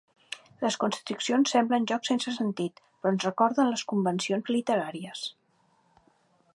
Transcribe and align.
Les 0.61 0.77
constriccions 0.83 1.53
semblen 1.57 1.85
jocs 1.91 2.11
sense 2.13 2.33
sentit, 2.39 2.81
però 3.03 3.13
ens 3.17 3.27
recorden 3.29 3.71
les 3.75 3.87
convencions 3.93 4.53
literàries. 4.57 5.25